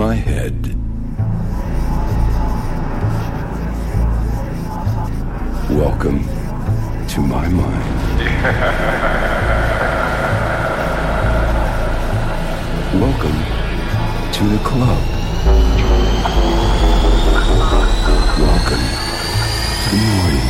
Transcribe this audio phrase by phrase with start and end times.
[0.00, 0.56] my head.
[5.68, 6.24] Welcome
[7.08, 7.84] to my mind.
[13.04, 13.38] Welcome
[14.36, 15.02] to the club.
[18.48, 18.84] Welcome
[19.82, 20.48] to the morning.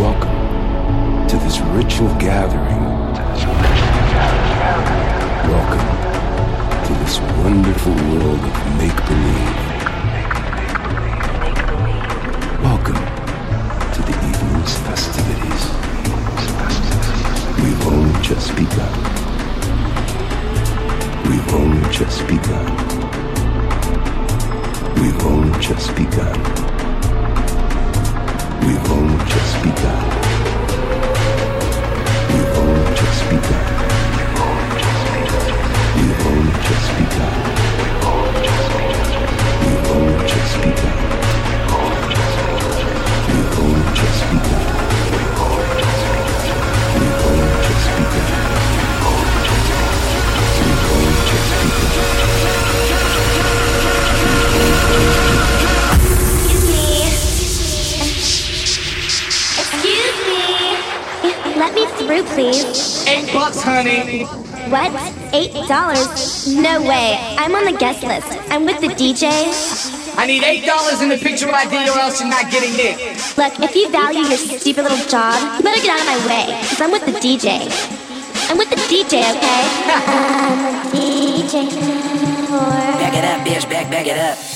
[0.00, 0.36] Welcome
[1.28, 2.85] to this ritual gathering
[5.48, 5.86] Welcome
[6.86, 9.56] to this wonderful world of make believe.
[12.60, 13.02] Welcome
[13.94, 15.62] to the evening's festivities.
[17.62, 18.94] We've only just begun.
[21.30, 22.66] We've only just begun.
[25.00, 26.42] We've only just begun.
[28.66, 30.02] We've only just begun.
[32.34, 33.55] We've only just begun.
[56.46, 57.02] Excuse me.
[59.58, 61.56] Excuse me.
[61.56, 63.06] Let me through, please.
[63.06, 64.24] Eight bucks, honey.
[64.70, 64.90] What?
[65.32, 66.46] Eight dollars?
[66.54, 67.16] No way.
[67.38, 68.26] I'm on the guest list.
[68.50, 69.75] I'm with the DJ.
[70.26, 72.98] I need eight dollars in the picture ID, or else you're not getting it.
[73.38, 76.60] Look, if you value your stupid little job, you better get out of my way,
[76.66, 77.70] cause I'm with the DJ.
[78.50, 79.62] I'm with the DJ, okay?
[79.86, 81.70] I'm the DJ.
[82.98, 83.70] Back it up, bitch.
[83.70, 84.55] Back, back it up.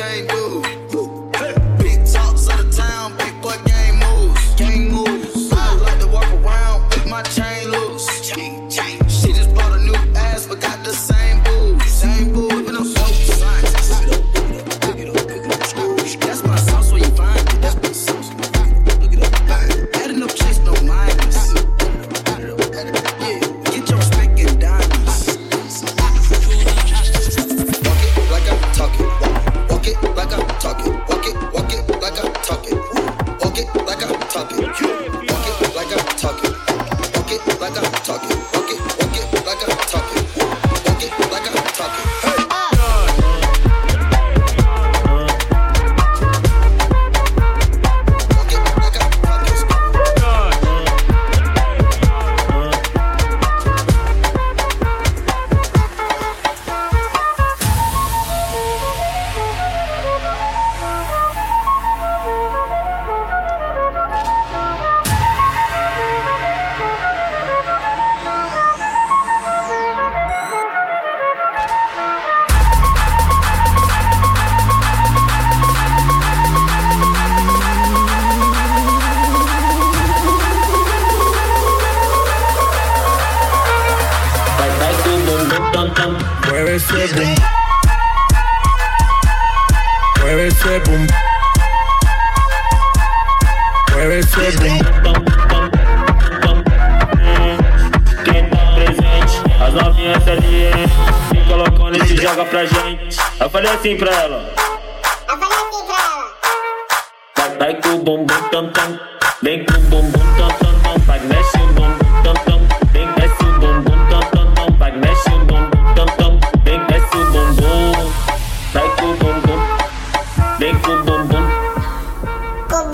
[0.00, 0.79] can't do.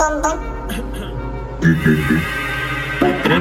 [0.06, 0.38] dum dum.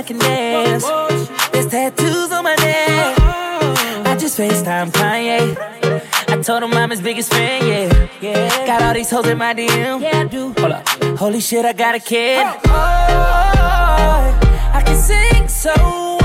[0.06, 0.86] can dance.
[1.52, 3.18] There's tattoos on my neck.
[4.06, 5.58] I just FaceTime Kanye.
[6.28, 8.08] I told him I'm his biggest fan, yeah.
[8.22, 8.68] yeah.
[8.68, 10.02] Got all these hoes in my DM.
[10.02, 10.54] Yeah, I do.
[10.60, 10.88] Hold up.
[11.18, 12.46] Holy shit, I got a kid.
[12.68, 12.70] Oh,
[14.74, 16.25] I can sing so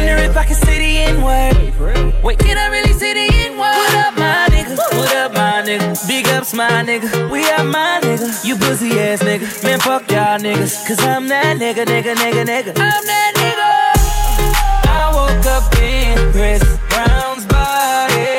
[0.00, 2.22] wonder if I can see the N word.
[2.22, 3.76] Wait, can I really see the N word?
[3.80, 4.76] What up, my nigga?
[4.96, 6.08] What up, my nigga?
[6.08, 7.30] Big ups, my nigga.
[7.30, 8.44] We are my nigga.
[8.44, 9.46] You pussy ass nigga.
[9.64, 10.86] Man, fuck y'all niggas.
[10.86, 12.72] Cause I'm that nigga, nigga, nigga, nigga.
[12.76, 13.70] I'm that nigga.
[14.88, 18.38] I woke up in Chris Brown's body.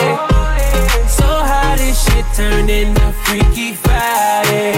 [1.18, 4.74] So how this shit turned into Freaky Friday.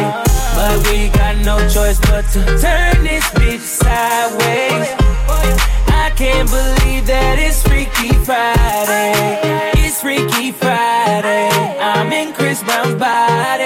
[0.55, 5.02] But we got no choice but to turn this bitch sideways
[6.15, 9.39] can't believe that it's Freaky Friday.
[9.83, 11.49] It's Freaky Friday.
[11.79, 13.62] I'm in Chris Brown's body.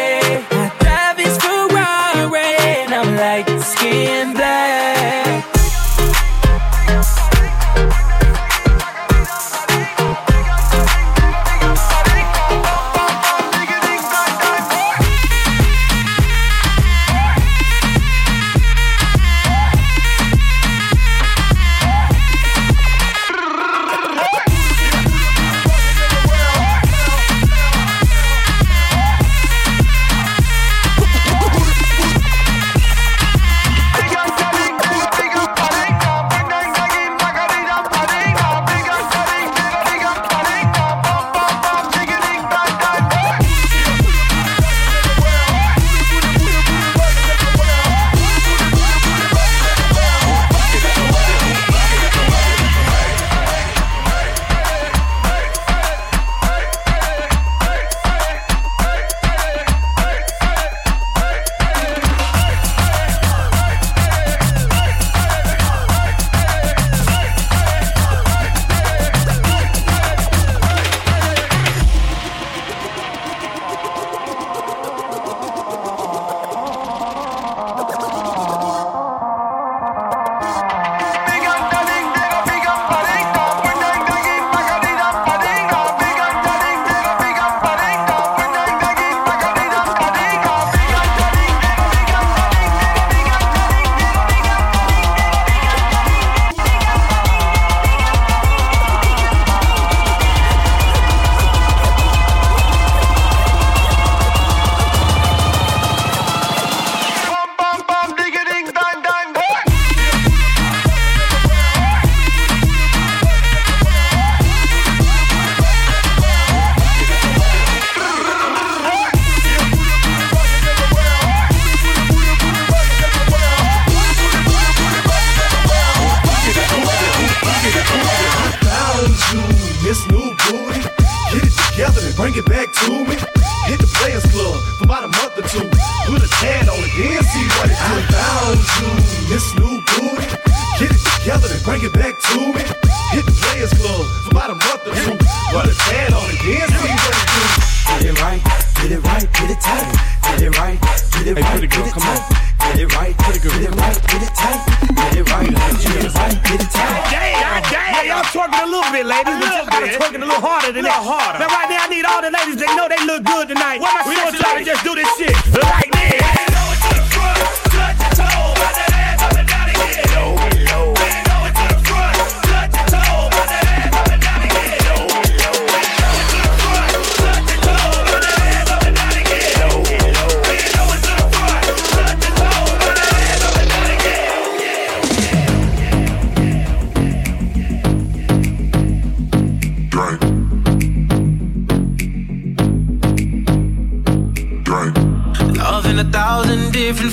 [151.28, 152.24] Get it Hey, right, pretty girl, get it come tight.
[152.24, 152.48] on.
[152.58, 154.62] Get it right, get it right, get it tight.
[154.96, 157.12] Get it right, get it right, get it tight.
[157.12, 159.36] Damn, damn, y'all twerking a little bit, ladies.
[159.36, 161.04] But y'all gotta twerking a little harder than that.
[161.04, 161.40] Harder.
[161.40, 163.80] Now, right now, I need all the ladies that know they look good tonight.
[163.82, 166.67] Where my we to just do this shit like this.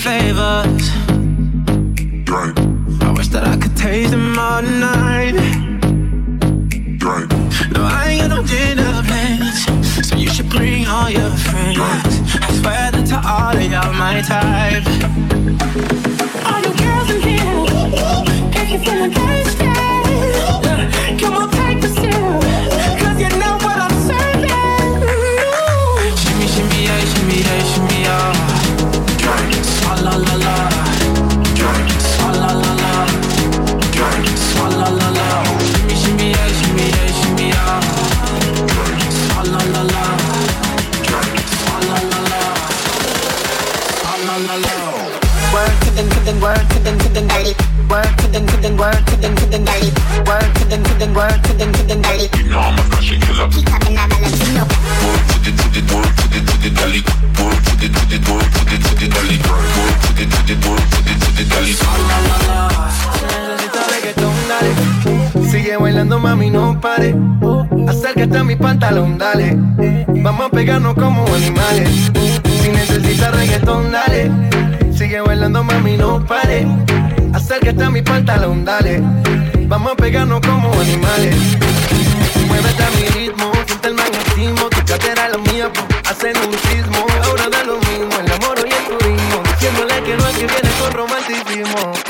[0.05, 0.89] Thousand different flavors.
[2.25, 2.59] Drink.
[3.03, 5.33] I wish that I could taste them all tonight.
[6.99, 7.31] Drink.
[7.73, 9.65] No, I ain't got no dinner plans.
[10.07, 11.79] So you should bring all your friends.
[11.79, 14.85] I swear that to all of y'all my type.
[16.47, 17.65] All you girls in here,
[18.61, 19.54] if you're feeling thirsty,
[46.85, 47.55] them, work to them, to them, dirty.
[47.89, 49.91] Work to them, to them, work to them, to them, dirty.
[50.29, 52.29] Work to them, to them, work to them, to them, dirty.
[52.37, 53.49] You know I'm a fashion killer.
[53.49, 54.65] Keep talking that Valentino.
[55.05, 57.01] Work to the to the work to the to the deli.
[57.41, 59.37] Work to the to the work to the to the deli.
[59.49, 61.73] Work to the to the work to the to the deli.
[63.25, 64.73] Necesita reggaetón, dale.
[65.51, 67.15] Sigue bailando, mami, no pare.
[67.89, 69.57] Acércate a mi pantalón, dale.
[70.09, 71.89] Vamos a pegarnos como animales.
[72.61, 74.31] Si necesitas reggaetón, dale.
[75.15, 76.67] Sigue bailando, mami, no pare.
[77.33, 79.01] Acércate a mi pantalón, dale.
[79.69, 81.37] Vamos a pegarnos como animales.
[82.49, 84.69] Muévete a mi ritmo, siente el magnetismo.
[84.71, 85.71] Tu cadera la mía,
[86.11, 87.07] hacen un sismo.
[87.27, 89.43] Ahora da lo mismo, el amor y el turismo.
[89.53, 92.04] Diciéndole que no es que viene con romanticismo.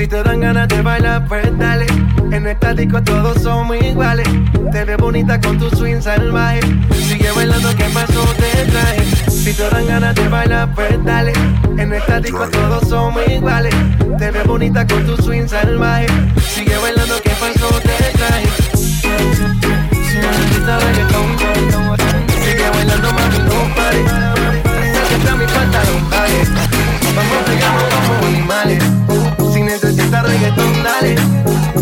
[0.00, 1.84] Si te dan ganas de bailar, pues dale.
[2.32, 4.26] En esta disco todos somos iguales.
[4.72, 6.60] Te ves bonita con tu swing salvaje.
[7.06, 9.04] Sigue bailando, que pasó te traje.
[9.30, 11.34] Si te dan ganas de bailar, pues dale.
[11.76, 13.74] En esta disco todos somos iguales.
[14.16, 16.06] Te ves bonita con tu swing salvaje.
[16.48, 18.48] Sigue bailando, que pasó te traje.
[18.72, 21.36] Si necesitas reggaetón,
[22.42, 24.02] sigue bailando, mami, no pare.
[24.98, 26.10] Acércate a mi pantalón.
[27.14, 28.89] Vamos a pegarnos como animales.
[31.00, 31.16] Dale.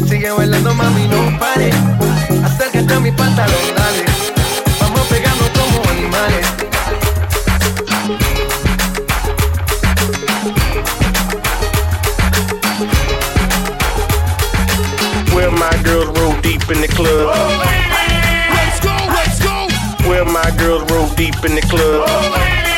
[0.07, 1.71] Sigue bailando, mami, no pare.
[2.45, 4.05] Acércate a mi pantalón, dale.
[4.81, 6.47] Vamos a pegarnos como animales.
[15.35, 17.35] Where my girls roll deep in the club.
[18.55, 22.78] Let's go, let's go, Where my girls roll deep in the club.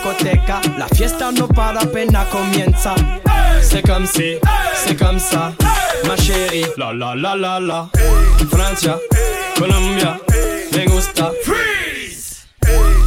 [0.00, 0.60] Discoteca.
[0.78, 2.94] La fiesta no para apenas comienza.
[3.62, 4.36] C'est comme si,
[4.74, 5.52] c'est comme ça,
[6.06, 6.66] ma chérie.
[6.76, 7.88] La la la la la.
[8.50, 8.98] Francia,
[9.56, 10.18] Colombia,
[10.72, 11.32] me gusta.
[11.44, 12.46] Freeze.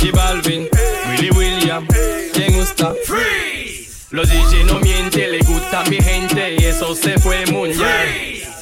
[0.01, 0.67] Y Balvin,
[1.09, 1.87] Willy William,
[2.37, 2.93] me gusta.
[3.05, 4.07] Freeze.
[4.11, 8.52] Los DJ no mienten, le gusta mi gente y eso se fue muy bien.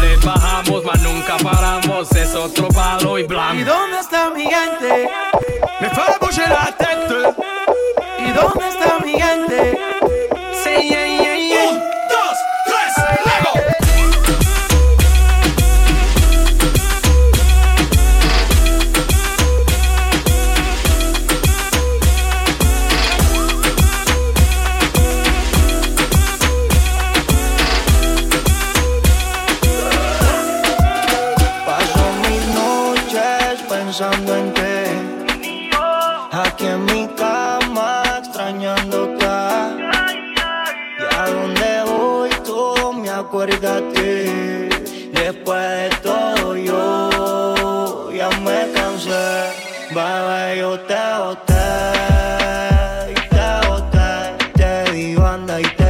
[0.00, 3.54] Le bajamos, mas nunca paramos, es otro palo y blanco.
[3.54, 5.10] ¿Y dónde está mi gente?
[5.80, 7.34] Me fue a la tête.
[8.18, 9.78] ¿Y dónde está mi gente?
[10.62, 11.17] Sí, yeah, yeah.
[43.60, 44.70] Después
[45.12, 49.50] de todo yo ya me cansé.
[49.90, 51.66] Bebé, yo te boté.
[53.10, 54.10] Y te boté.
[54.54, 55.87] Te di banda y te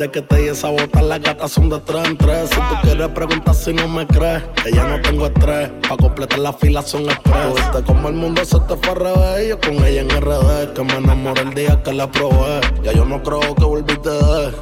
[0.00, 2.48] desde que te di esa bota, las gatas son de tres en tres.
[2.48, 5.70] Si tú quieres preguntar si no me crees, que ya no tengo estrés.
[5.86, 7.54] Pa' completar la fila son express.
[7.54, 9.48] Viste como el mundo se te fue al revés.
[9.50, 12.60] Yo con ella en RD, que me enamoré el día que la probé.
[12.82, 14.52] Ya yo no creo que volviste de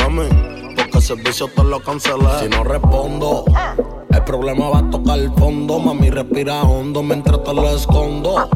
[0.00, 0.28] mami.
[0.76, 2.40] Porque el servicio te lo cancelé.
[2.40, 3.46] Si no respondo,
[4.16, 5.78] el problema va a tocar el fondo.
[5.78, 8.48] Mami, respira hondo mientras te lo escondo.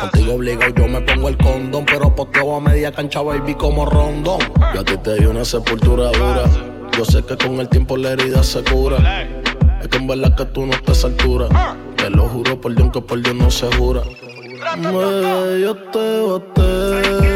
[0.00, 4.40] Contigo obligado yo me pongo el condón, pero posteo a media cancha, baby, como rondón.
[4.74, 6.44] Yo a ti te di una sepultura dura.
[6.96, 9.22] Yo sé que con el tiempo la herida se cura.
[9.80, 11.48] Es que en verdad que tú no estás a altura.
[11.96, 14.02] Te lo juro por Dios que por Dios no se jura.
[14.78, 17.31] Bebé, yo te boté.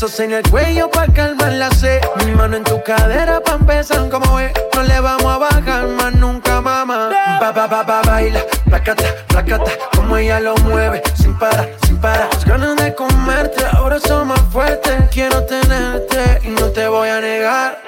[0.00, 2.00] Besos en el cuello pa' calmar la sed.
[2.24, 4.52] Mi mano en tu cadera pa' empezar como ve.
[4.72, 7.10] No le vamos a bajar más nunca, mamá.
[7.40, 8.40] Ba, ba, ba, ba, baila.
[8.66, 9.72] Placata, placata.
[9.96, 11.02] Como ella lo mueve.
[11.16, 12.28] Sin parar, sin parar.
[12.32, 14.94] Las ganas de comerte ahora son más fuertes.
[15.10, 17.82] Quiero tenerte y no te voy a negar.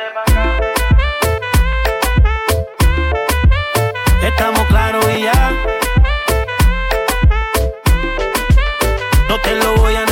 [4.20, 5.52] Estamos claros y ya.
[9.28, 10.09] No te lo voy a negar.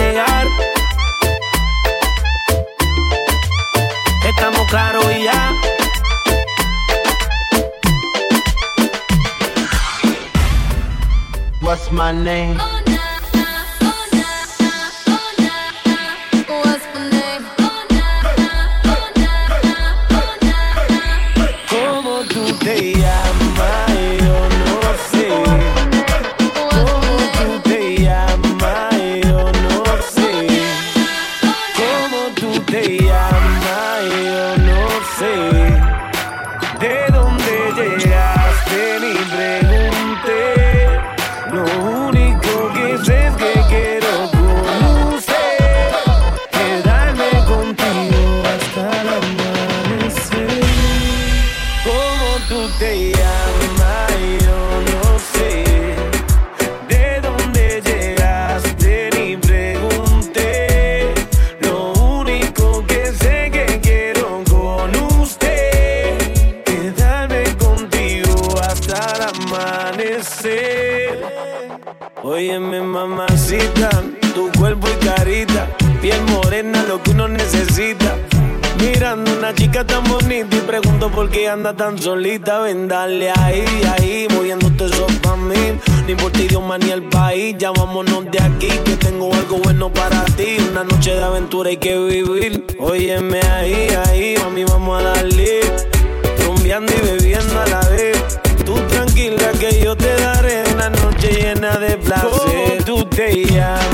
[4.69, 5.53] Claros y ya.
[11.63, 12.78] What's my name?
[81.47, 82.61] Anda tan solita.
[82.61, 85.79] Ven, dale ahí, ahí, moviéndote eso pa' mí.
[86.07, 89.93] Ni por ti, idioma ni el país, ya vámonos de aquí, que tengo algo bueno
[89.93, 90.57] para ti.
[90.71, 92.65] Una noche de aventura hay que vivir.
[92.79, 95.61] Óyeme ahí, ahí, mami, vamos a darle.
[96.45, 98.39] Rumbeando y bebiendo a la vez.
[98.65, 102.85] Tú tranquila que yo te daré una noche llena de placer.
[102.85, 103.88] Tú te llamas,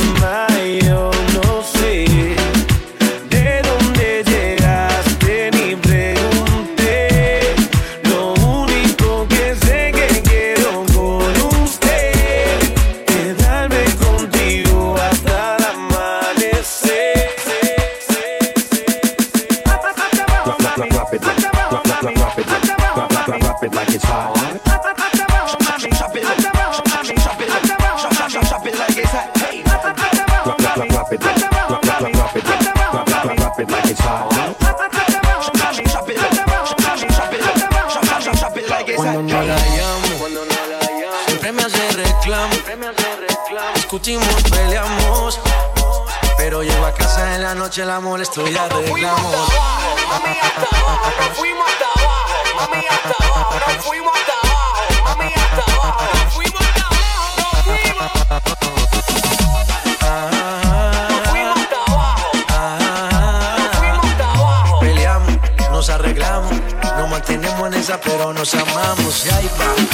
[47.74, 48.78] noche el amor es arreglamos.
[50.42, 52.34] Hasta abajo, nos fuimos hasta abajo.
[52.56, 54.82] Mami, hasta abajo, nos fuimos hasta abajo.
[55.04, 57.34] Mami, hasta abajo, nos fuimos hasta abajo.
[57.40, 58.10] Nos fuimos.
[61.30, 62.26] Fuimos hasta abajo.
[63.58, 64.80] Nos fuimos hasta abajo.
[64.80, 65.34] Peleamos,
[65.72, 66.52] nos arreglamos.
[66.96, 69.26] Nos mantenemos en esa, pero nos amamos.
[69.26, 69.93] Y ahí va.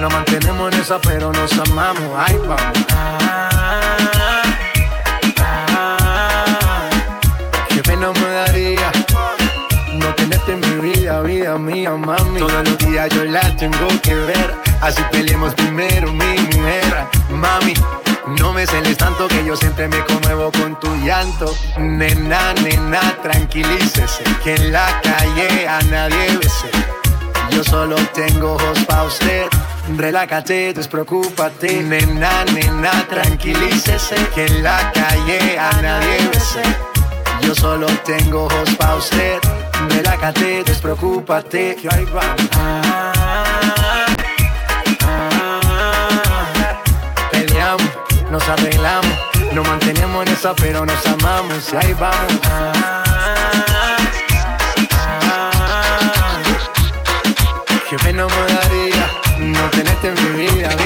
[0.00, 2.10] Nos mantenemos en esa, pero nos amamos.
[2.16, 2.78] Ahí vamos.
[7.68, 8.92] Qué pena me daría
[9.98, 12.38] no tenerte en mi vida, vida mía, mami.
[12.38, 17.74] Todos los días yo la tengo que ver, así peleemos primero, mi mujer, mami.
[18.38, 21.54] No me celes tanto que yo siempre me conmuevo con tu llanto.
[21.78, 26.70] Nena, nena, tranquilícese, que en la calle a nadie bese.
[27.50, 29.46] Yo solo tengo ojos pa' usted.
[29.96, 31.82] Relájate, despreocúpate.
[31.82, 34.16] Nena, nena, tranquilícese.
[34.34, 36.62] Que en la calle a nadie bese.
[37.42, 39.38] Yo solo tengo ojos pa' usted.
[39.88, 41.76] Relájate, despreocúpate.
[41.76, 42.36] Que ahí va.
[47.30, 47.90] Peleamos,
[48.30, 49.18] nos arreglamos.
[49.52, 51.72] Nos mantenemos en esa, pero nos amamos.
[51.72, 52.38] Y ahí vamos.
[58.08, 58.47] Pena me tenerte
[60.08, 60.77] en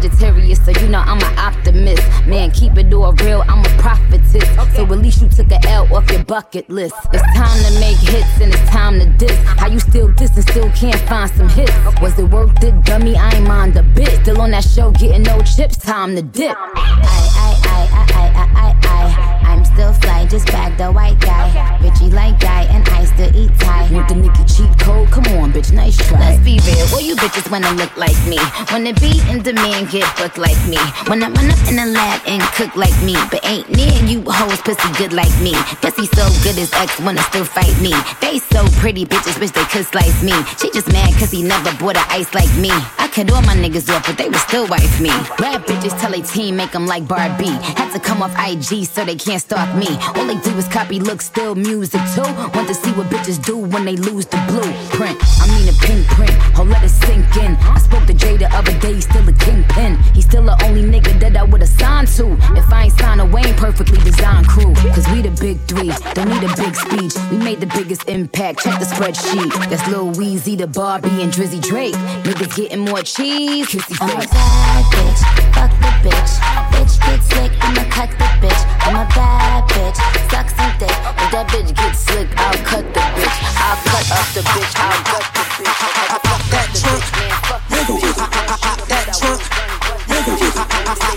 [0.00, 2.02] Sagittarius, so you know I'm an optimist.
[2.26, 4.48] Man, keep it all real, I'm a prophetess.
[4.74, 6.94] So at least you took a L off your bucket list.
[7.12, 9.36] It's time to make hits and it's time to diss.
[9.58, 11.72] How you still diss and still can't find some hits?
[12.00, 13.14] Was it worth it, dummy?
[13.16, 14.22] I ain't mind a bit.
[14.22, 16.56] Still on that show, getting no chips, time to dip.
[16.56, 19.39] I, I, I, I, I, I, I, I.
[19.50, 21.50] I'm still fly, just bag the white guy.
[21.82, 23.90] Bitchy like guy, and I still eat Thai.
[23.92, 25.10] Want the Nicki cheat code?
[25.10, 26.20] Come on, bitch, nice try.
[26.20, 28.38] Let's be real, well you bitches wanna look like me.
[28.70, 30.78] Wanna be in demand, get booked like me.
[31.08, 33.16] Wanna run up in the lab and cook like me.
[33.30, 35.54] But ain't near you hoes pussy good like me.
[35.82, 37.92] Pussy so good his ex wanna still fight me.
[38.20, 40.34] They so pretty bitches wish they could slice me.
[40.62, 42.70] She just mad cause he never bought a ice like me.
[43.02, 45.10] I cut all my niggas off, but they would still wife me.
[45.42, 47.56] Bad bitches tell a team make them like Barbie.
[47.78, 49.88] Had to come off IG so they can't stalk me.
[50.14, 52.22] All they do is copy look, still music too.
[52.54, 55.16] Want to see what bitches do when they lose the blueprint.
[55.40, 57.56] I mean a pink print, oh let it sink in.
[57.56, 59.96] I spoke to Jay the other day, he's still a kingpin.
[60.14, 62.32] He's still the only nigga that I would've signed to.
[62.56, 64.74] If I ain't signed a Wayne perfectly designed crew.
[64.94, 67.14] Cause we the big three, don't need a big speech.
[67.30, 69.52] We made the biggest impact, check the spreadsheet.
[69.70, 71.94] That's Lil Weezy, the Barbie, and Drizzy Drake.
[72.24, 74.30] Niggas getting more cheese, kissy I'm a face.
[74.30, 76.69] bad bitch, fuck the bitch.
[77.10, 78.62] Get slick, I'ma cut the bitch.
[78.86, 79.98] I'm a bad bitch,
[80.30, 80.94] suck some dick.
[80.94, 83.34] If that bitch gets slick, I'll cut the bitch.
[83.58, 85.74] I'll cut up the bitch, I'll gut the bitch.
[86.22, 87.02] Fuck that trunk,
[87.66, 88.14] the bitch.
[88.86, 89.42] that trunk,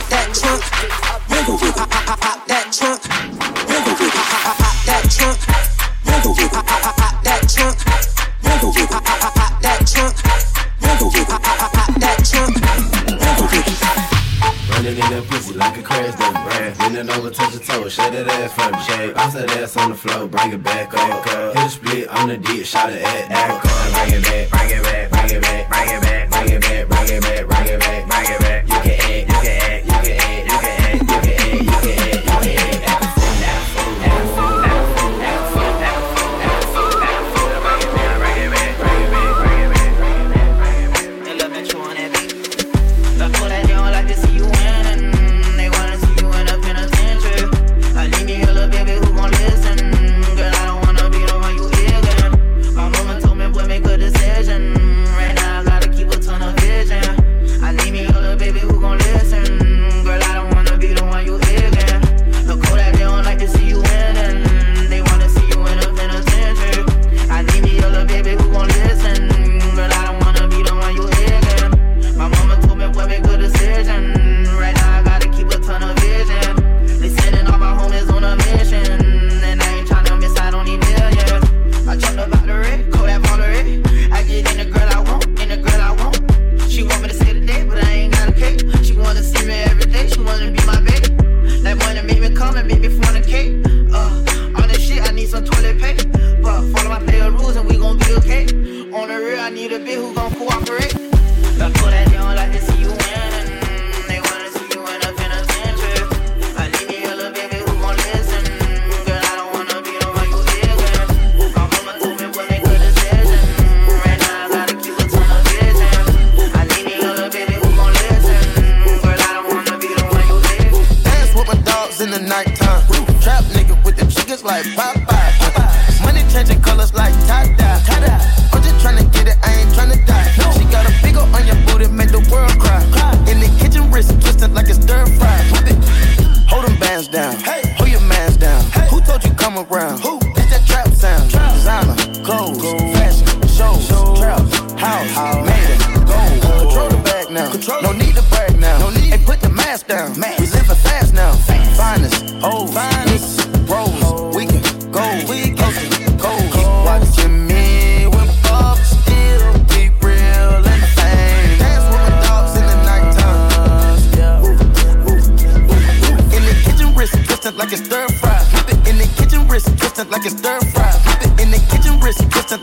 [0.09, 0.65] that trunk,
[2.47, 3.32] that trunk,
[15.13, 16.77] that pussy like a crash dump brand.
[16.77, 18.79] Bending over, touch your toe, shut that ass from me.
[18.83, 21.25] Shake, bounce that ass on the floor, bring it back up.
[21.25, 23.61] Hit a split on the D, shot it at that
[23.93, 26.87] Bring it back, bring it back, bring it back, bring it back, bring it back,
[26.89, 28.63] bring it back, bring it back, bring it back.
[28.67, 29.82] You can act, you can act,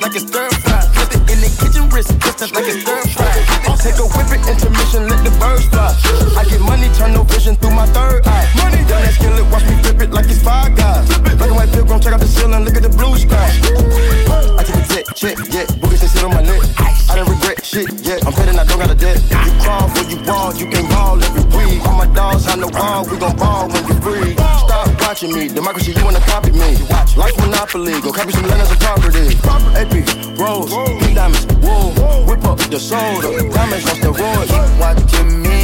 [0.00, 0.80] like it's stir fry.
[0.96, 3.28] Whip it in the kitchen, wrist twisted like it's stir fry.
[3.80, 5.92] Take a whip it, intermission, let the birds fly.
[6.36, 8.48] I get money, turn no vision through my third eye.
[8.56, 11.06] Money down that skillet, watch me flip it like it's five guys.
[11.20, 13.48] Black and white pilgrim, check out the ceiling, look at the blue sky.
[14.56, 16.60] I take a jet, check, yeah, boogers they sit on my neck.
[17.08, 19.20] I don't regret shit, yeah, I'm betting I don't got a debt.
[19.20, 21.80] You crawl for you ball, you can ball every week.
[21.86, 24.39] All my dogs on the wall, we gon' ball when you free.
[25.20, 26.78] Watching me, democracy, you wanna copy me.
[27.14, 29.36] Life monopoly, go copy some land as a property.
[29.76, 29.92] AP,
[30.38, 34.80] rose, pink diamonds, wool, whip up the soda, diamonds on steroids.
[34.80, 35.59] Watching me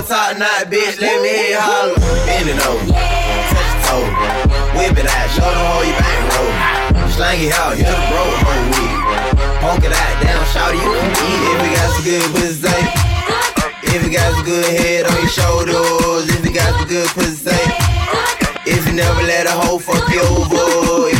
[0.00, 1.92] A top knot bitch, let me holler.
[2.24, 4.08] Bend it over, touch your toe,
[4.72, 7.12] whip it out, show them how you bang roll.
[7.12, 8.96] Slang it out, hit a bro whole week.
[9.60, 11.52] Honk it out, down, shout you can eat.
[11.52, 12.80] If you got some good pussy.
[13.92, 17.60] If you got some good head on your shoulders, if you got some good pussy.
[18.64, 21.19] If you never let a hoe fuck you over, if you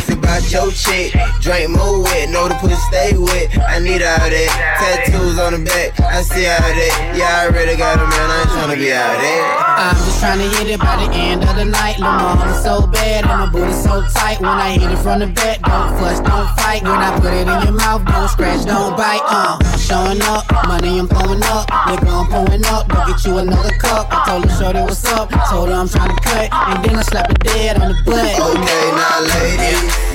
[0.51, 3.47] your chick, drink more wet, know the pussy stay wet.
[3.69, 4.49] I need all that.
[4.79, 7.15] Tattoos on the back, I see all that.
[7.15, 9.71] Yeah, I already got a man, I ain't tryna be out there.
[9.81, 11.97] I'm just trying to hit it by the end of the night.
[11.99, 14.39] Lil' mama so bad and my booty so tight.
[14.39, 16.83] When I hit it from the back, don't fuss, don't fight.
[16.83, 19.23] When I put it in your mouth, don't scratch, don't bite.
[19.25, 22.87] Uh, showing up, money I'm throwing up, nigga I'm pulling up.
[22.89, 24.11] Go get you another cup.
[24.11, 27.03] I told her shorty what's up, told her I'm trying to cut, and then I
[27.03, 28.37] slap it dead on the butt.
[28.37, 30.11] Okay, now ladies,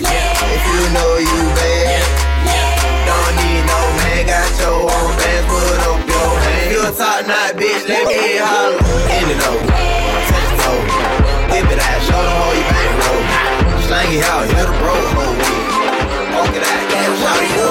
[0.51, 2.03] if you know you bad,
[3.07, 6.69] don't need no man, got your own bands, put up your hand.
[6.73, 8.79] You a top knot bitch, let me you holler.
[9.17, 9.67] In it over,
[10.31, 10.87] touch it over,
[11.51, 13.23] whip it out, show them how you bang roll.
[13.87, 15.67] Slang it out, hit a bro week.
[16.35, 17.66] Honk it out, damn, shout it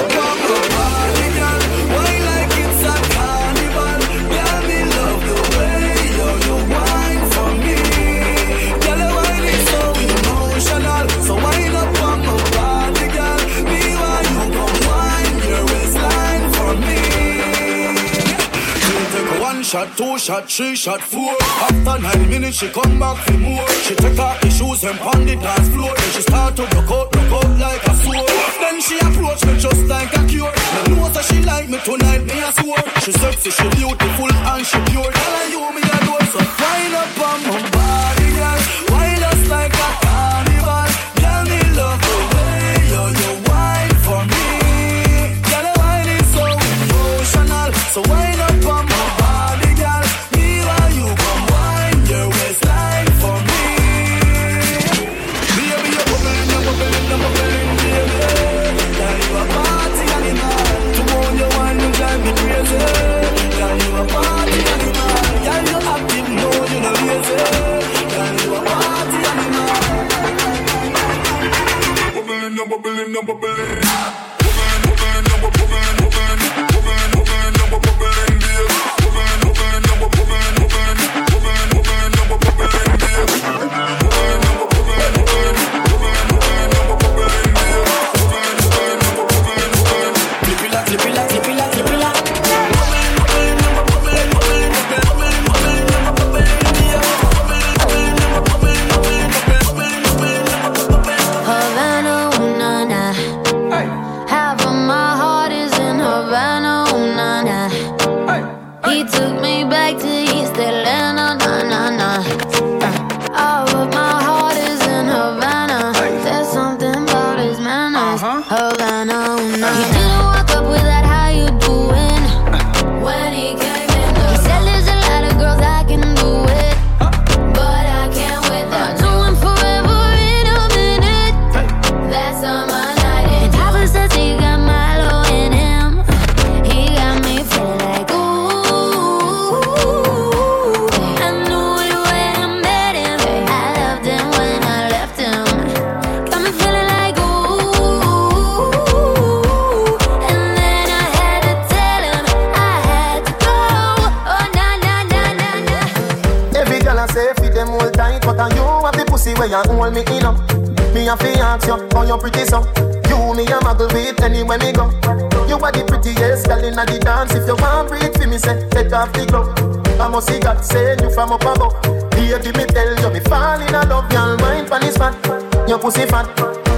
[19.66, 21.34] shot, two shot, three shot, four.
[21.66, 23.68] After nine minutes, she come back for more.
[23.82, 25.92] She take off the shoes and pound the dance floor.
[25.96, 28.28] Then she start to rock out, rock out like a sword.
[28.62, 30.52] Then she approach me just like a cure.
[30.86, 32.84] Me know that she like me tonight, me a swore.
[33.02, 35.10] She sexy, she beautiful and she pure.
[35.10, 38.60] Girl, and you me a door, so wind up on my body, girl.
[38.94, 40.35] Wind us like a carnival.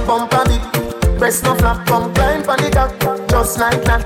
[0.09, 4.01] Bumper big, breast no flap, come climb pon the cock, just like that.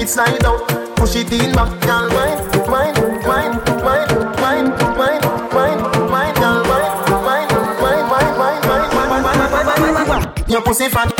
[0.00, 0.62] It's slide out,
[0.96, 2.38] push it in back, y'all mind,
[2.70, 2.96] mind,
[3.26, 5.22] mind, mind, mind, mind,
[5.52, 5.80] mind,
[6.14, 6.94] mind, y'all mind,
[7.26, 7.50] mind,
[7.82, 11.08] mind, mind, mind, mind, mind, mind, mind, mind, mind, your pussy fat.
[11.08, 11.19] Bumper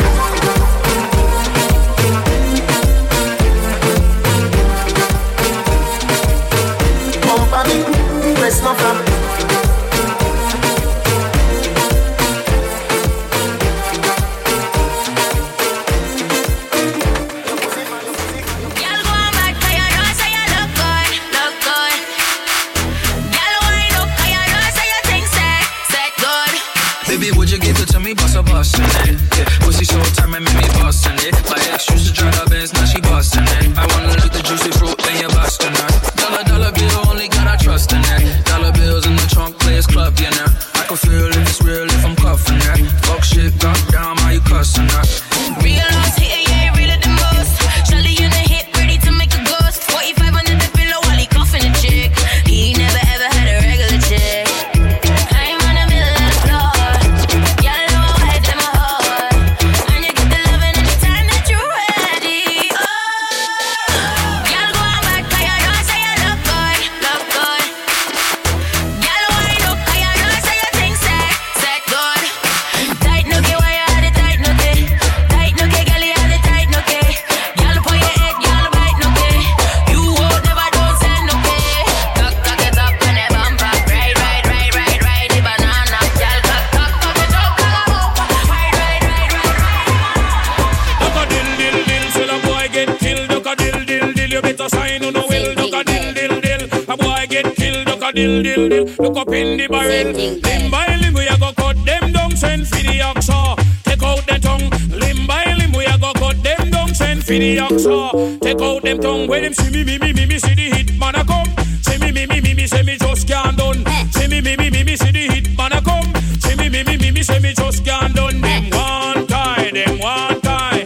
[107.69, 108.37] for.
[108.39, 109.27] Take out them tongue.
[109.27, 111.47] When them see me, me, me, me, me, see the hit man a come.
[111.81, 113.85] See me, me, me, me, me, say me just can't done.
[114.11, 116.11] See me, me, me, me, me, see the hit man a come.
[116.39, 118.41] See me, me, me, me, me, say me just can't done.
[118.41, 120.85] Them one tie, them one tie.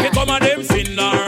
[0.00, 1.25] Me come a them funeral,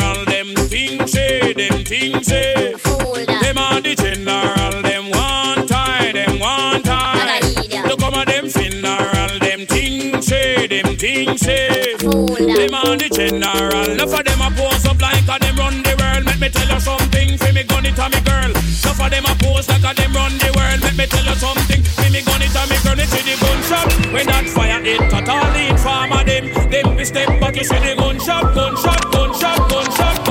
[10.98, 11.94] them things say.
[11.98, 15.94] Them a the general, enough of them a pose up like a them run the
[15.98, 16.24] world.
[16.26, 18.50] Let me tell you something, fi me gun it a me girl.
[18.50, 20.80] Enough of them a pose like a them run the world.
[20.82, 22.98] Let me tell you something, fi me gun it a me girl.
[22.98, 26.50] It's the gunshot when that fire hit, cut all the informer them.
[26.70, 30.27] Then we step back, you see the gunshot, gunshot, gunshot, gunshot, gunshot, gunshot,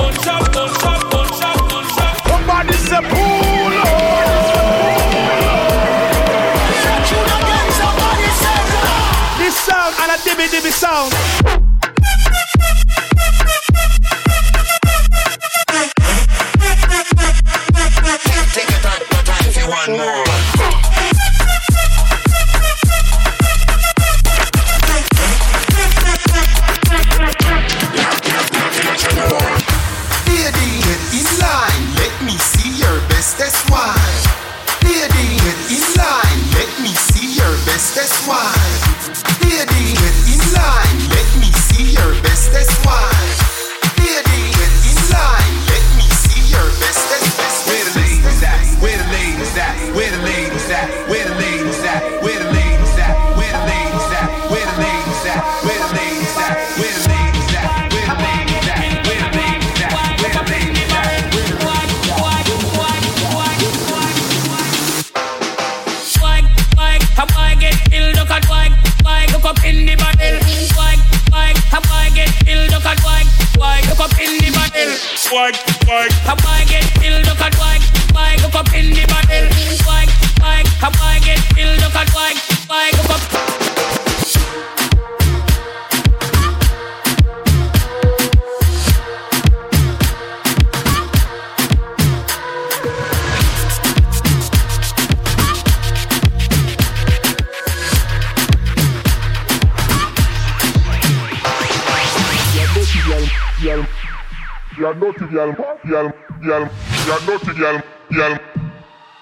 [105.18, 105.52] naughty girl,
[105.84, 106.12] girl,
[106.42, 106.70] girl,
[107.06, 108.38] you're naughty girl, girl.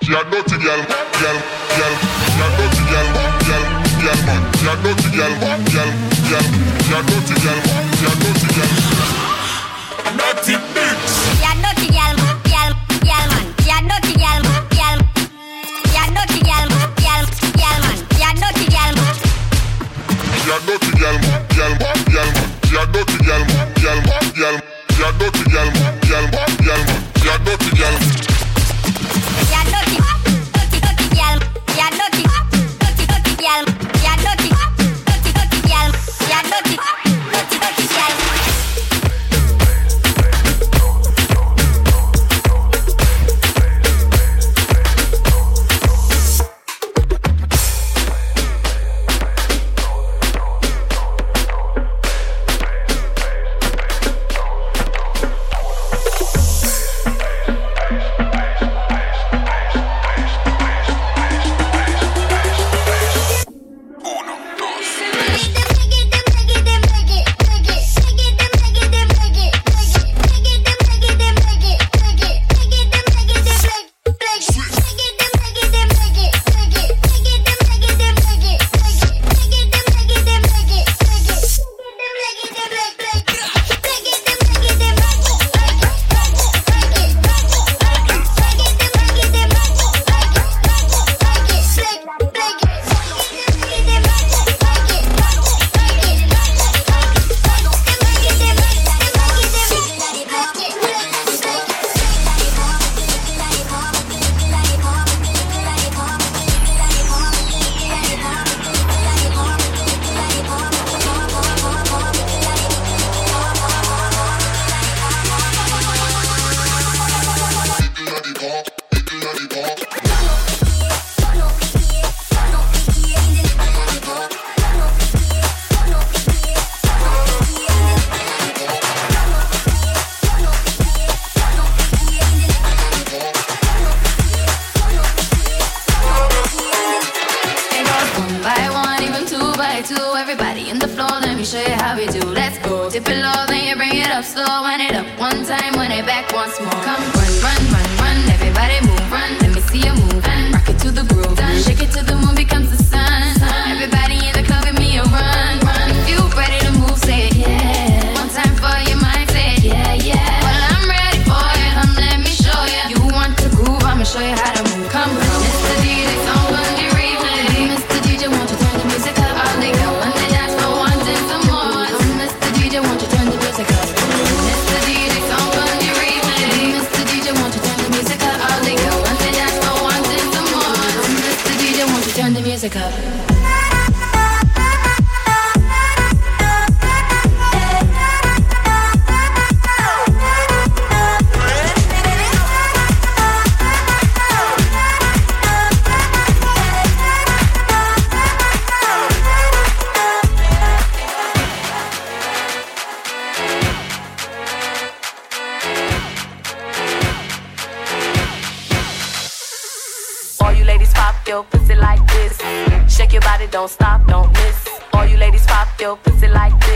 [0.03, 1.38] You're naughty girl, girl,
[1.72, 1.94] girl.
[2.36, 3.07] You're naughty girl,
[3.47, 3.64] girl,
[4.05, 4.42] girl, man.
[4.61, 4.76] You're
[5.16, 5.90] girl, girl, girl.
[6.86, 7.61] You're naughty girl,
[8.03, 8.72] you're naughty girl.
[10.16, 11.09] Naughty bitch.
[11.40, 13.47] You're naughty girl, girl, girl, man.
[13.64, 14.42] You're naughty girl,
[14.76, 15.01] girl.
[15.97, 16.68] You're naughty girl,
[17.01, 17.24] girl,
[17.57, 17.99] girl, man.
[18.20, 18.97] You're naughty girl.
[20.44, 21.16] You're naughty girl,
[21.57, 21.72] girl,
[22.12, 22.49] girl, man.
[22.70, 23.42] You're naughty girl,
[23.80, 24.01] girl,
[24.36, 24.66] girl.
[24.99, 25.70] You're naughty girl,
[26.09, 26.26] girl,
[26.64, 26.82] girl.
[27.22, 28.36] You're naughty girl.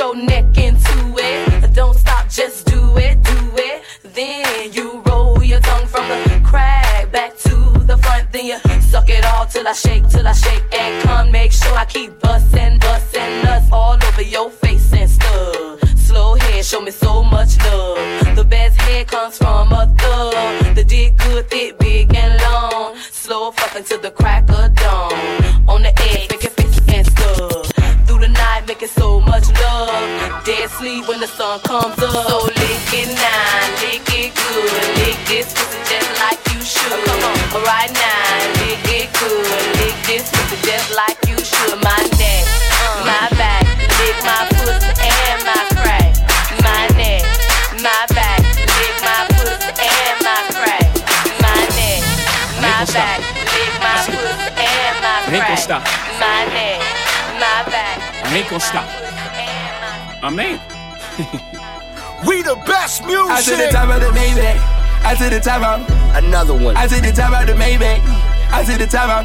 [0.00, 1.74] your neck into it.
[1.74, 3.82] Don't stop, just do it, do it.
[4.02, 7.54] Then you roll your tongue from the crack back to
[7.90, 8.32] the front.
[8.32, 11.30] Then you suck it all till I shake, till I shake and come.
[11.30, 15.80] Make sure I keep bustin', bustin' nuts all over your face and stuff.
[15.98, 18.36] Slow head, show me so much love.
[18.36, 20.76] The best head comes from a thug.
[20.76, 22.96] The dick good, thick, big and long.
[22.96, 25.39] Slow fucking to the crack of dawn.
[30.44, 32.16] Dead sleep when the sun comes up.
[32.16, 34.72] So lick it nine, lick it good.
[35.04, 36.96] Lick this pussy just like you should.
[37.04, 38.24] Come on, right now,
[38.64, 39.44] lick it good.
[39.84, 41.76] Lick this pussy just like you should.
[41.84, 42.48] My neck,
[42.80, 43.68] uh, my back,
[44.00, 46.08] lick my pussy and my crack.
[46.64, 47.20] My neck,
[47.84, 50.88] my back, lick my pussy and my crack.
[51.44, 52.00] My neck,
[52.64, 55.84] my back, lick my pussy and my I ain't gonna crack.
[56.16, 56.80] My neck,
[57.36, 58.24] my back.
[58.24, 59.09] I ain't gonna stop.
[60.22, 60.60] I mean,
[62.26, 63.32] We the best music.
[63.32, 64.60] I to the top of the Maybach.
[65.00, 65.80] I to the top of
[66.22, 66.76] another one.
[66.76, 68.04] I to the top of the Maybach.
[68.52, 69.24] I to the top of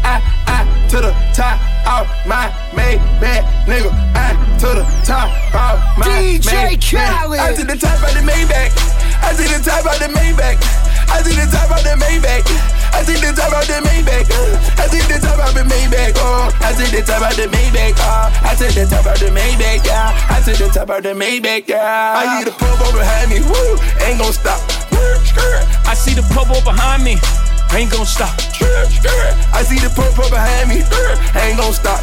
[0.00, 3.92] I I to the top of my Maybach, nigga.
[4.16, 4.32] I
[4.64, 6.80] to the top of my DJ Maybach.
[6.80, 7.40] Khaled.
[7.40, 8.72] I to the top of the Maybach.
[9.20, 10.56] I to the top of the Maybach.
[11.12, 12.79] I to the top of the Maybach.
[13.10, 14.30] I to the top of the Maybach.
[14.30, 14.54] Uh.
[14.78, 16.14] I to the top of the Maybach.
[16.22, 17.98] Oh, I to the top of the Maybach.
[17.98, 19.84] Oh, I to the top of the Maybach.
[19.84, 21.66] Yeah, I to the top of the Maybach.
[21.66, 23.42] Yeah, I need a purple behind me.
[23.42, 23.74] Woo,
[24.06, 24.62] ain't gon' stop.
[25.90, 27.18] I see the purple behind me.
[27.74, 28.30] Ain't gonna stop.
[29.54, 30.86] I see the purple behind me.
[31.34, 31.98] Ain't gon' stop.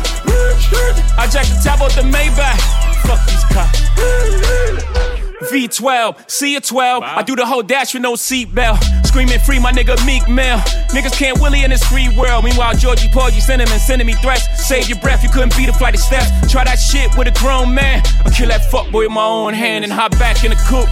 [1.15, 2.59] I jack the top of the Maybach.
[3.07, 5.16] Fuck these cops.
[5.41, 7.03] V12, C a 12.
[7.03, 8.81] I do the whole dash with no seatbelt.
[9.05, 10.57] Screaming free, my nigga Meek Mill.
[10.89, 12.43] Niggas can't Willie in this free world.
[12.43, 14.67] Meanwhile, Georgie Porgy sending and sending me threats.
[14.67, 16.29] Save your breath, you couldn't beat a flight of steps.
[16.51, 18.01] Try that shit with a grown man.
[18.25, 20.89] I kill that fuckboy with my own hand and hop back in the coupe.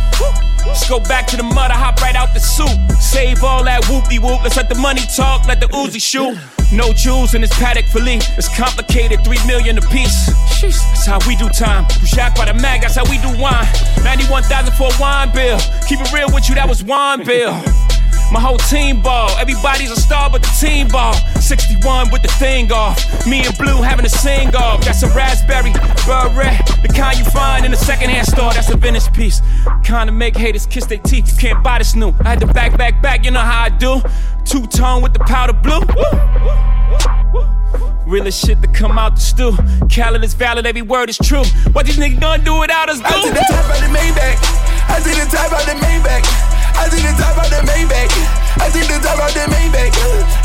[0.65, 2.69] Just go back to the mud, I hop right out the soup.
[2.99, 4.43] Save all that whoopty whoop.
[4.43, 6.37] Let's let the money talk, let the Uzi shoot.
[6.71, 8.25] No jewels in this Patek Philippe.
[8.37, 10.27] It's complicated, three million a piece.
[10.61, 11.85] That's how we do time.
[12.01, 13.67] You shack by the mag, that's how we do wine.
[14.03, 15.59] 91,000 for a wine bill.
[15.87, 17.53] Keep it real with you, that was wine bill.
[18.31, 19.29] My whole team ball.
[19.37, 21.13] Everybody's a star, but the team ball.
[21.39, 22.97] 61 with the thing off.
[23.27, 24.83] Me and Blue having a sing off.
[24.83, 25.71] That's a raspberry,
[26.05, 26.65] beret.
[26.81, 28.53] The kind you find in a secondhand store.
[28.53, 29.41] That's a Venice piece.
[29.83, 31.31] Kind of make haters kiss their teeth.
[31.31, 32.13] You can't buy this new.
[32.21, 33.25] I had to back, back, back.
[33.25, 34.01] You know how I do.
[34.43, 35.81] Two tone with the powder blue.
[37.33, 37.54] Woo.
[38.05, 39.51] Realest shit to come out the stew.
[39.89, 41.43] Khaled is valid, every word is true.
[41.73, 42.99] What these niggas gonna do without us?
[42.99, 43.05] Do?
[43.05, 44.37] I see the top of the Maybach.
[44.85, 46.25] I see the top of the Maybach.
[46.77, 48.13] I see the top of the Maybach.
[48.61, 49.93] I see the top of the Maybach.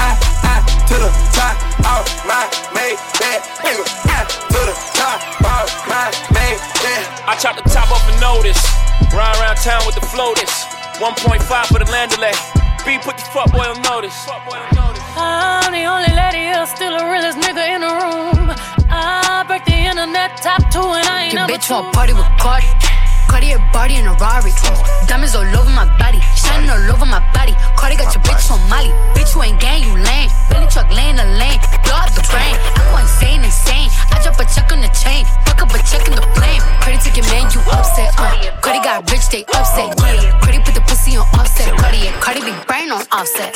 [0.00, 3.44] I, I, to the top of my Maybach.
[3.60, 7.28] Nigga, I, to the top of my Maybach.
[7.28, 8.60] I chop the top off a notice.
[9.12, 10.50] Ride around town with the floaters.
[10.96, 12.36] 1.5 for the Landaulet.
[12.86, 14.16] B put the fuckboy on notice.
[14.24, 14.99] Fuckboy on notice.
[15.16, 18.54] I'm the only lady here, still the realest nigga in the room.
[18.90, 21.74] I break the internet top two and I ain't Your number bitch two.
[21.74, 22.66] want party with Cardi.
[23.30, 24.50] Cartier body in a Rari.
[25.06, 26.18] Diamonds all over my body.
[26.34, 27.54] Shining all over my body.
[27.78, 28.90] Cardi got your bitch on Molly.
[29.14, 30.30] Bitch, you ain't gang, you lame.
[30.50, 31.62] Billy truck laying the lane.
[31.86, 32.58] Blow out the brain.
[32.58, 33.86] I go insane, insane.
[34.10, 35.22] I drop a check on the chain.
[35.46, 36.58] Fuck up a check in the flame.
[36.82, 38.10] Credit ticket, man, you upset.
[38.18, 38.34] Uh.
[38.62, 39.94] Cardi got rich, they upset.
[40.02, 40.34] Yeah.
[40.42, 41.70] Cardi put the pussy on offset.
[41.78, 42.18] Cardi, yeah.
[42.18, 43.54] Cardi be brain on offset.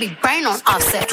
[0.00, 1.09] Be brain on offset.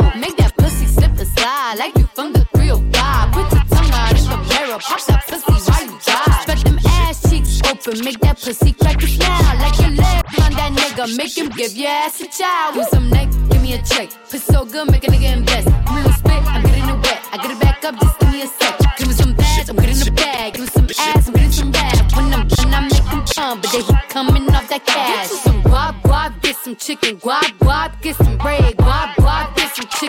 [0.00, 0.16] cold.
[0.16, 3.32] Make that pussy slip and slide like you from the 305.
[3.32, 6.32] Put your tongue out in the barrel, pop that pussy while you drive.
[6.42, 10.52] Spread them ass cheeks open, make that pussy crack and smile like your leg on
[10.58, 12.76] that nigga, make him give your ass a child.
[12.76, 14.10] With some neck, give me a check.
[14.30, 15.68] Put so good, make a nigga invest.
[15.68, 17.20] Give me a spit, I'm getting it wet.
[17.32, 18.78] I get it back up, just give me a sec.
[18.98, 20.52] Give me some bags, I'm getting a bag.
[20.54, 22.16] Give me some ass, I'm getting some rap.
[22.16, 25.30] When I'm done, I make them come, but they keep coming off that cash.
[25.30, 29.49] Get some guap, guap, get some chicken, guap, guap, get some bread, guap, guap.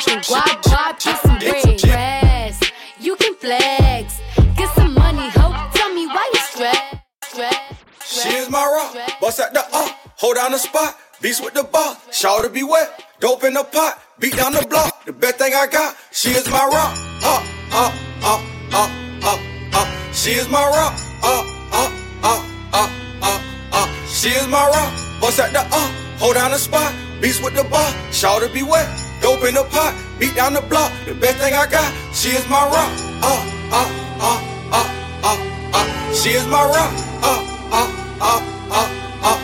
[0.06, 1.84] Get some guap guap, get some bread.
[1.84, 2.74] Rest.
[2.99, 4.20] You can flex,
[4.58, 5.54] get some money, ho.
[5.76, 6.95] Tell me why you stress.
[7.26, 7.74] stress.
[8.04, 10.97] She's my rock, bust at the up, hold down the spot.
[11.22, 14.66] Beast with the bar, shout to be wet, dope in the pot, beat down the
[14.68, 15.06] block.
[15.06, 16.97] The best thing I got, she is my rock.
[17.24, 17.93] Up, up,
[18.24, 18.41] up,
[18.74, 18.89] up,
[19.24, 19.39] up,
[19.76, 19.88] up.
[20.14, 20.93] She is my rock.
[21.24, 21.91] Up, up,
[22.24, 22.43] up,
[22.74, 22.91] up,
[23.22, 23.41] up,
[23.72, 23.89] up.
[24.08, 25.22] She is my rock.
[25.22, 26.91] Bust at the up, hold down the spot.
[27.22, 28.89] Beast with the bar, shout to be wet,
[29.22, 30.91] Dope in the pot, beat down the block.
[31.05, 32.91] The best thing I got, she is my rock.
[33.22, 34.41] Up, up, up,
[34.74, 34.89] up,
[35.24, 35.39] up,
[35.76, 36.15] up.
[36.15, 36.93] She is my rock.
[37.22, 37.89] Up, up,
[38.22, 38.93] up, up,
[39.24, 39.41] up.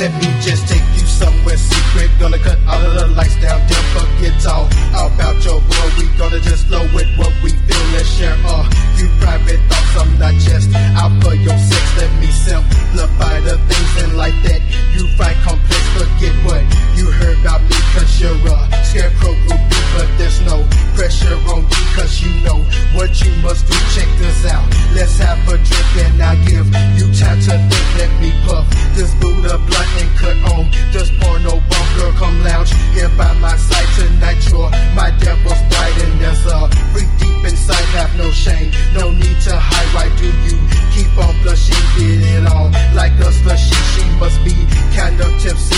[0.00, 1.79] Let me just take you somewhere.
[2.20, 5.88] Gonna cut all of the lights down, then forget all about your boy.
[5.96, 9.96] We gonna just flow with what we feel and share uh, a few private thoughts.
[9.96, 10.68] I'm not just
[11.00, 11.80] out for your sex.
[11.96, 14.60] Let me simplify the things in life that
[14.92, 15.80] you find complex.
[15.96, 16.60] Forget what
[16.92, 19.80] you heard about me, cause you're a scarecrow groupie.
[19.96, 20.60] But there's no
[20.92, 22.60] pressure on you, cause you know
[22.92, 23.72] what you must do.
[23.96, 24.68] Check this out.
[24.92, 26.68] Let's have a drink and I'll give
[27.00, 27.86] you time to think.
[27.96, 31.80] Let me puff this Buddha blunt and cut on this porno bump.
[32.10, 34.48] Girl, come lounge here by my side tonight.
[34.50, 37.84] You're my devil's bride and there's a freak deep inside.
[37.96, 39.94] Have no shame, no need to hide.
[39.94, 40.58] Why do you
[40.92, 41.76] keep on blushing?
[41.96, 43.74] Did it all like a slushy.
[43.94, 44.54] She must be
[44.96, 45.69] kind of tipsy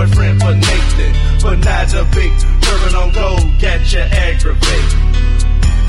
[0.00, 1.12] boyfriend for Nathan.
[1.42, 2.32] But now the big
[2.64, 5.00] turban on gold got you aggravated.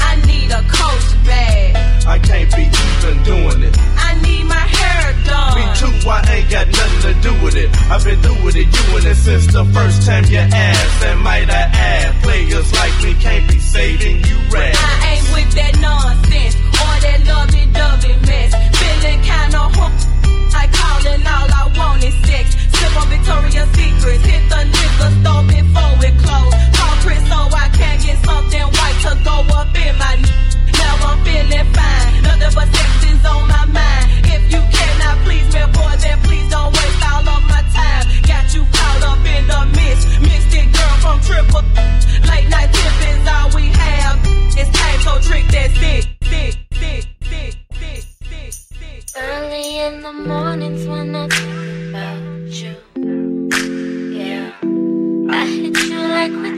[0.04, 1.76] I need a coach bag.
[2.06, 3.76] I can't be even doing it.
[3.96, 5.56] I need my hair done.
[5.56, 7.70] Me too, I ain't got nothing to do with it.
[7.90, 11.06] I've been doing it, doing it since the first time you asked.
[11.06, 14.76] And might I add, players like me can't be saving you rap.
[14.76, 16.31] I ain't with that nonsense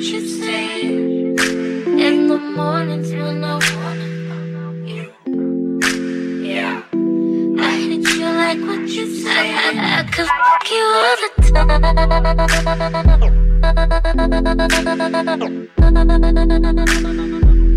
[0.04, 0.82] you say.
[0.82, 4.08] In the mornings when I wanna
[4.86, 5.14] you.
[6.43, 6.84] Yeah.
[7.58, 9.54] I hit you like what you say.
[9.54, 11.84] I, I could fuck you all the time.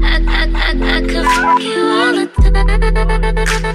[0.02, 2.26] I, I, I, I could fuck you all the
[3.58, 3.65] O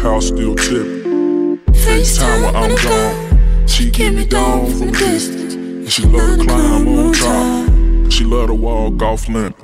[0.00, 1.58] house still tipping.
[1.66, 3.66] FaceTime while I'm gone.
[3.66, 5.54] She give me down from a distance.
[5.54, 8.12] And she love to climb on top.
[8.12, 9.56] She love to walk off limp.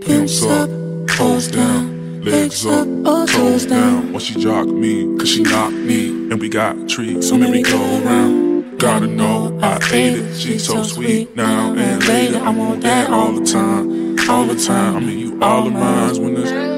[0.00, 0.70] Pimps up,
[1.10, 2.86] hoes down, legs up,
[3.28, 4.12] toes down.
[4.12, 6.08] While she jock me, cause she knock me.
[6.08, 8.78] And we got treats, so maybe go around.
[8.78, 10.40] Gotta know I ate it.
[10.40, 12.38] She's so sweet now and later.
[12.38, 14.96] I want that all the time, all the time.
[14.96, 16.69] I mean, you all of mine when it's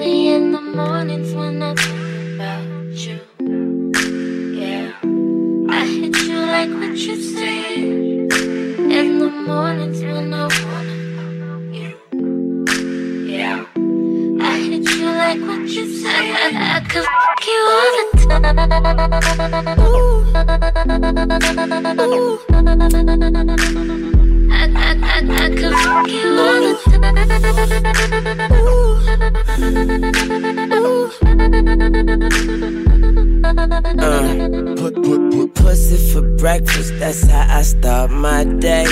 [36.52, 38.84] breakfast, that's how I start my day.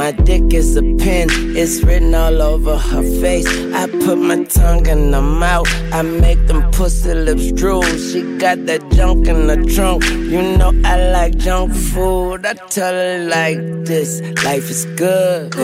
[0.00, 3.48] My dick is a pen, it's written all over her face.
[3.72, 7.82] I put my tongue in her mouth, I make them pussy lips drool.
[8.08, 12.44] She got that junk in the trunk, you know I like junk food.
[12.44, 15.54] I tell her like this, life is good.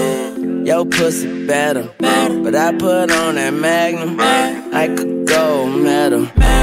[0.67, 4.17] Yo, pussy better, but I put on that magnum.
[4.19, 5.67] I could go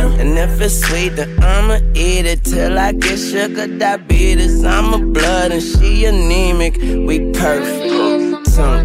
[0.01, 0.19] metal.
[0.19, 4.63] And if it's sweet, then I'ma eat it till I get sugar diabetes.
[4.63, 6.77] I'm a blood and she anemic.
[6.77, 7.85] We perfect.
[8.55, 8.79] Wanna.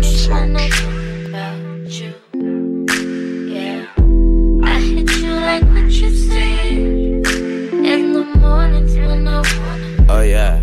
[10.09, 10.61] Oh yeah.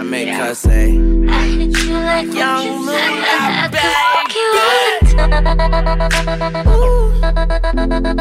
[0.00, 0.90] I make her say.
[1.28, 2.57] I hit you like what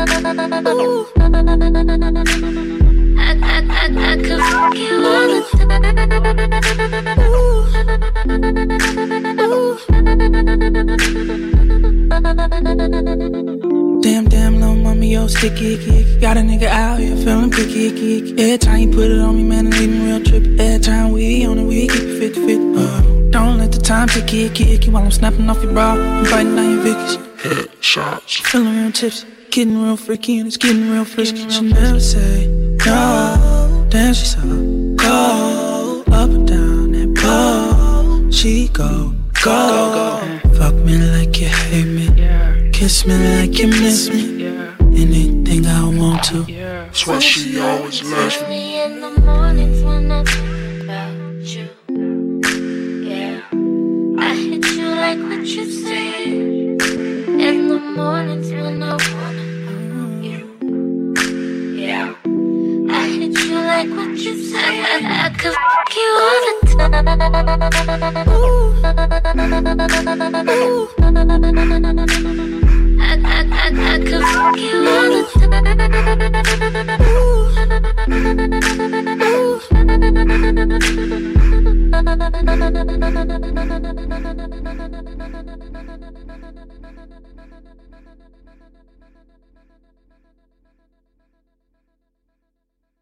[0.07, 1.07] Ooh.
[3.19, 5.41] I, I, I, I could fuck you all the
[14.01, 16.19] Damn, damn, little mommy, yo, sticky, icky, icky.
[16.19, 18.41] Got a nigga out here feeling picky, icky, icky.
[18.41, 20.59] Every time you put it on me, man, it leave me real trippy.
[20.59, 22.75] Every time we on it, we keep it 50 50.
[22.77, 24.89] Uh, don't let the time ticky, icky, icky.
[24.89, 27.17] While I'm snapping off your bra and biting down your Vickies.
[27.37, 28.41] Headshots.
[28.47, 29.27] Feeling real tipsy,
[29.57, 31.49] getting real freaky, and it's getting real frisky.
[31.49, 32.45] She never say
[32.85, 33.87] no.
[33.89, 34.41] Damn, she's so
[34.99, 36.07] cold.
[36.13, 38.29] Up and down that pole.
[38.29, 39.59] She go, go,
[39.97, 40.39] go.
[40.59, 42.71] Fuck me like you hate me.
[42.71, 44.45] Kiss me like you miss me.
[44.79, 46.43] Anything I want to.
[46.43, 48.66] That's why she always loves me.
[70.29, 70.87] Ooh.